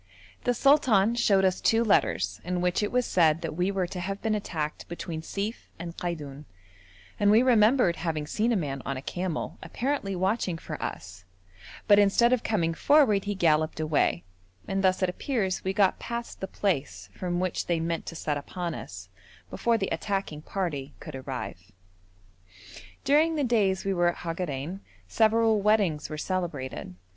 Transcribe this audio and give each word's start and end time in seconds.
The 0.45 0.55
sultan 0.55 1.13
showed 1.13 1.45
us 1.45 1.61
two 1.61 1.83
letters 1.83 2.41
in 2.43 2.59
which 2.59 2.81
it 2.81 2.91
was 2.91 3.05
said 3.05 3.41
that 3.43 3.55
we 3.55 3.69
were 3.69 3.85
to 3.85 3.99
have 3.99 4.19
been 4.19 4.33
attacked 4.33 4.87
between 4.87 5.21
Sief 5.21 5.69
and 5.77 5.95
Kaidoun, 5.95 6.45
and 7.19 7.29
we 7.29 7.43
remembered 7.43 7.97
having 7.97 8.25
seen 8.25 8.51
a 8.51 8.55
man 8.55 8.81
on 8.83 8.97
a 8.97 9.01
camel 9.03 9.59
apparently 9.61 10.15
watching 10.15 10.57
for 10.57 10.81
us, 10.81 11.23
but 11.87 11.99
instead 11.99 12.33
of 12.33 12.41
coming 12.41 12.73
forward 12.73 13.25
he 13.25 13.35
galloped 13.35 13.79
away; 13.79 14.23
and 14.67 14.83
thus 14.83 15.03
it 15.03 15.09
appears 15.09 15.63
we 15.63 15.71
got 15.71 15.99
past 15.99 16.39
the 16.39 16.47
place 16.47 17.09
from 17.13 17.39
which 17.39 17.67
they 17.67 17.79
meant 17.79 18.07
to 18.07 18.15
set 18.15 18.37
upon 18.39 18.73
us, 18.73 19.07
before 19.51 19.77
the 19.77 19.89
attacking 19.91 20.41
party 20.41 20.95
could 20.99 21.13
arrive. 21.13 21.71
During 23.03 23.35
the 23.35 23.43
days 23.43 23.85
we 23.85 23.93
were 23.93 24.07
at 24.07 24.17
Hagarein 24.25 24.79
several 25.07 25.61
weddings 25.61 26.09
were 26.09 26.17
celebrated. 26.17 26.95